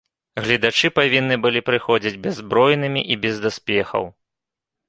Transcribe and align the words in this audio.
Гледачы 0.45 0.89
павінны 0.99 1.37
былі 1.43 1.61
прыходзіць 1.69 2.13
бяззбройнымі 2.25 3.01
і 3.17 3.19
без 3.27 3.35
даспехаў. 3.45 4.03